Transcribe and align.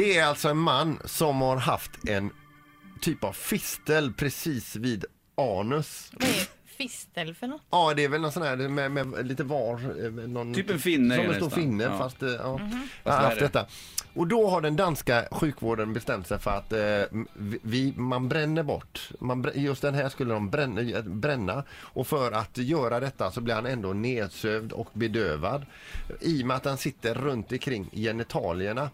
Det 0.00 0.18
är 0.18 0.24
alltså 0.26 0.48
en 0.48 0.56
man 0.58 0.98
som 1.04 1.40
har 1.40 1.56
haft 1.56 1.90
en 2.08 2.30
typ 3.00 3.24
av 3.24 3.32
fistel 3.32 4.12
precis 4.12 4.76
vid 4.76 5.04
anus. 5.36 6.12
Vad 6.20 6.28
är 6.28 6.46
fistel 6.76 7.34
för 7.34 7.46
något? 7.46 7.62
Ja, 7.70 7.94
det 7.96 8.04
är 8.04 8.08
väl 8.08 8.20
någon 8.20 8.32
sån 8.32 8.42
här 8.42 8.56
med, 8.56 8.90
med 8.92 9.26
lite 9.26 9.44
var. 9.44 10.04
eh, 10.04 10.10
Någon, 10.28 10.54
Typ 10.54 10.70
en 10.70 10.78
finne 10.78 11.16
Som 11.16 11.24
är 11.24 11.28
en 11.28 11.34
stor 11.34 11.44
nästan. 11.46 11.62
finne, 11.62 11.84
Ja. 11.84 11.98
fast, 11.98 12.22
eh, 12.22 12.28
ja, 12.30 12.58
Mhm. 12.58 12.88
jag 13.04 13.12
har 13.12 13.18
haft 13.22 13.36
värre. 13.36 13.44
detta. 13.46 13.66
Och 14.14 14.26
då 14.26 14.48
har 14.48 14.60
den 14.60 14.76
danska 14.76 15.28
sjukvården 15.30 15.92
bestämt 15.92 16.26
sig 16.26 16.38
för 16.38 16.50
att 16.50 16.72
eh, 16.72 17.18
vi, 17.62 17.92
man 17.96 18.28
bränner 18.28 18.62
bort. 18.62 19.10
Man, 19.20 19.44
brä- 19.46 19.58
just 19.58 19.82
den 19.82 19.94
här 19.94 20.08
skulle 20.08 20.34
de 20.34 20.50
bränna, 20.50 21.02
bränna. 21.02 21.64
Och 21.80 22.06
för 22.06 22.32
att 22.32 22.58
göra 22.58 23.00
detta 23.00 23.30
så 23.30 23.40
blir 23.40 23.54
han 23.54 23.66
ändå 23.66 23.92
nedsövd 23.92 24.72
och 24.72 24.88
bedövad. 24.92 25.66
I 26.20 26.42
och 26.42 26.46
med 26.46 26.56
att 26.56 26.64
han 26.64 26.78
sitter 26.78 27.14
runt 27.14 27.52
omkring 27.52 27.90
genitalierna 27.92 28.82
eh, 28.82 28.88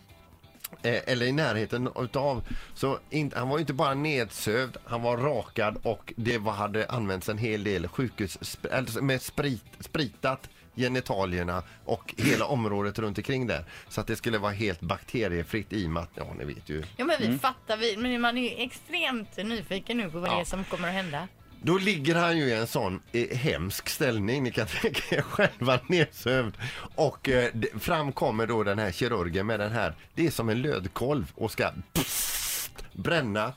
eller 0.87 1.27
i 1.27 1.33
närheten 1.33 1.89
utav. 1.97 2.43
Så 2.75 2.99
in, 3.11 3.33
han 3.37 3.49
var 3.49 3.57
ju 3.57 3.61
inte 3.61 3.73
bara 3.73 3.95
nedsövd, 3.95 4.77
han 4.85 5.03
var 5.03 5.17
rakad 5.17 5.79
och 5.83 6.13
det 6.17 6.39
var, 6.39 6.53
hade 6.53 6.87
använts 6.87 7.29
en 7.29 7.39
hel 7.39 7.65
del 7.65 7.89
sjukhus 7.89 8.59
med 9.01 9.23
sprit, 9.23 9.65
spritat 9.81 10.49
genitalierna 10.77 11.63
och 11.85 12.15
hela 12.19 12.45
området 12.45 12.99
runt 12.99 13.19
omkring 13.19 13.47
där. 13.47 13.65
Så 13.89 14.01
att 14.01 14.07
det 14.07 14.17
skulle 14.17 14.39
vara 14.39 14.53
helt 14.53 14.81
bakteriefritt 14.81 15.73
i 15.73 15.87
och 15.87 15.91
med 15.91 16.03
att, 16.03 16.11
ja 16.15 16.35
ni 16.39 16.45
vet 16.45 16.69
ju. 16.69 16.83
Ja 16.97 17.05
men 17.05 17.17
vi 17.21 17.39
fattar, 17.39 17.77
vi, 17.77 17.97
men 17.97 18.21
man 18.21 18.39
är 18.39 18.43
ju 18.43 18.65
extremt 18.65 19.37
nyfiken 19.37 19.97
nu 19.97 20.11
på 20.11 20.19
vad 20.19 20.31
det 20.31 20.41
är 20.41 20.45
som 20.45 20.65
kommer 20.65 20.89
att 20.89 20.95
hända. 20.95 21.29
Då 21.63 21.79
ligger 21.79 22.15
han 22.15 22.39
ju 22.39 22.45
i 22.45 22.55
en 22.55 22.67
sån 22.67 23.03
eh, 23.13 23.37
hemsk 23.37 23.89
ställning, 23.89 24.43
ni 24.43 24.51
kan 24.53 24.67
tänka 24.83 25.17
er 25.17 25.23
själva 25.23 25.79
nedsövd. 25.87 26.55
Och 26.95 27.29
eh, 27.29 27.51
det- 27.55 27.83
fram 27.83 28.13
kommer 28.13 28.47
då 28.47 28.63
den 28.63 28.79
här 28.79 28.93
kirurgen 28.93 29.47
med 29.47 29.61
den 29.61 29.73
här, 29.73 29.95
det 30.15 30.27
är 30.27 30.31
som 30.31 30.49
en 30.49 30.63
lödkolv 30.63 31.33
och 31.35 31.51
ska 31.51 31.71
pssst, 31.93 32.85
bränna 32.93 33.53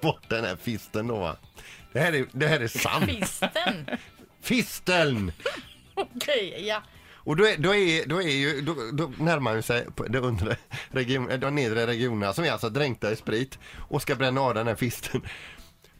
bort 0.00 0.22
den 0.28 0.44
här 0.44 0.56
fisten 0.56 1.06
då 1.06 1.18
va. 1.18 1.36
Det 1.92 2.00
här 2.00 2.12
är, 2.12 2.26
det 2.32 2.46
här 2.46 2.60
är 2.60 2.68
sant. 2.68 3.04
Fisten? 3.10 3.86
Fisteln! 4.42 5.32
Okej, 5.94 6.64
ja. 6.66 6.82
Och 7.26 7.36
då 7.36 7.46
är, 7.48 7.56
då 7.58 7.74
är, 7.74 8.06
då 8.06 8.22
är 8.22 8.28
ju, 8.36 8.60
då, 8.60 8.74
då 8.92 9.12
närmar 9.18 9.52
man 9.52 9.62
sig 9.62 9.86
på 9.96 10.04
de, 10.08 10.18
undre 10.18 10.56
region, 10.90 11.30
eh, 11.30 11.38
de 11.38 11.54
nedre 11.54 11.86
regionerna 11.86 12.32
som 12.32 12.44
är 12.44 12.50
alltså 12.52 12.70
dränkta 12.70 13.12
i 13.12 13.16
sprit 13.16 13.58
och 13.88 14.02
ska 14.02 14.14
bränna 14.14 14.40
av 14.40 14.54
den 14.54 14.66
här 14.66 14.74
fisten. 14.74 15.22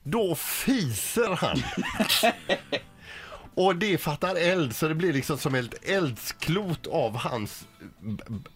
Då 0.05 0.35
fiser 0.35 1.31
han! 1.37 1.63
Och 3.55 3.77
det 3.77 3.99
fattar 3.99 4.37
eld 4.37 4.77
så 4.77 4.89
det 4.89 4.95
blir 4.95 5.13
liksom 5.13 5.39
som 5.39 5.55
ett 5.55 5.89
eldsklot 5.89 6.87
av 6.87 7.17
hans, 7.17 7.67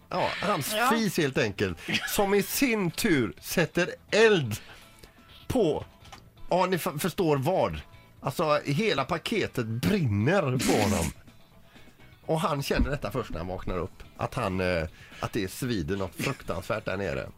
ja, 0.08 0.28
hans 0.42 0.74
Ja. 0.76 0.90
fis 0.92 1.16
helt 1.16 1.38
enkelt. 1.38 1.78
Som 2.08 2.34
i 2.34 2.42
sin 2.42 2.90
tur 2.90 3.32
sätter 3.40 3.90
eld 4.10 4.56
på, 5.48 5.84
ja 6.50 6.66
ni 6.66 6.78
förstår 6.78 7.36
vad. 7.36 7.80
Alltså 8.20 8.60
hela 8.64 9.04
paketet 9.04 9.66
brinner 9.66 10.42
på 10.42 10.82
honom. 10.82 11.12
Och 12.26 12.40
han 12.40 12.62
känner 12.62 12.90
detta 12.90 13.10
först 13.10 13.30
när 13.30 13.38
han 13.38 13.46
vaknar 13.48 13.78
upp. 13.78 14.02
Att, 14.16 14.34
han, 14.34 14.60
eh, 14.60 14.84
att 15.20 15.32
det 15.32 15.50
svider 15.52 15.96
något 15.96 16.14
fruktansvärt 16.14 16.84
där 16.84 16.96
nere. 16.96 17.28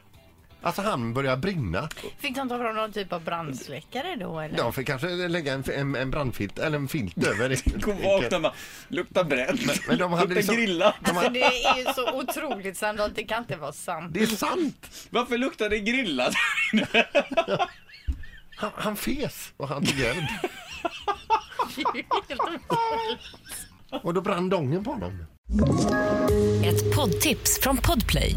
Alltså 0.62 0.82
han 0.82 1.14
börjar 1.14 1.36
brinna. 1.36 1.88
Fick 2.18 2.36
de 2.36 2.48
ta 2.48 2.58
fram 2.58 2.76
någon 2.76 2.92
typ 2.92 3.12
av 3.12 3.24
brandsläckare 3.24 4.16
då 4.16 4.40
eller? 4.40 4.56
De 4.56 4.72
får 4.72 4.82
kanske 4.82 5.08
lägga 5.08 5.52
en, 5.54 5.64
en, 5.74 5.94
en 5.94 6.10
brandfilt 6.10 6.58
eller 6.58 6.78
en 6.78 6.88
filt 6.88 7.26
över 7.26 7.48
det. 7.74 7.82
Kom 7.82 8.02
vakna 8.02 8.40
bara, 8.40 8.52
lukta 8.88 9.24
bränt. 9.24 9.86
Men 9.88 9.98
de 9.98 10.12
hade 10.12 10.22
lukta 10.34 10.34
liksom- 10.34 10.56
grillat. 10.56 10.94
Alltså 11.02 11.28
det 11.28 11.42
är 11.42 11.78
ju 11.78 11.84
så 11.94 12.12
otroligt 12.20 12.76
sannolikt, 12.76 13.16
det 13.16 13.24
kan 13.24 13.38
inte 13.38 13.56
vara 13.56 13.72
sant. 13.72 14.14
Det 14.14 14.22
är 14.22 14.26
sant! 14.26 15.08
Varför 15.10 15.38
luktar 15.38 15.68
det 15.68 15.78
grillat? 15.80 16.34
Han, 18.56 18.70
han 18.74 18.96
fes 18.96 19.52
och 19.56 19.68
han 19.68 19.86
tog 19.86 20.00
eld. 20.00 20.26
Och 24.02 24.14
då 24.14 24.20
brann 24.20 24.48
dongen 24.48 24.84
på 24.84 24.90
honom. 24.90 25.26
Ett 26.64 26.94
poddtips 26.96 27.60
från 27.62 27.76
Podplay. 27.76 28.36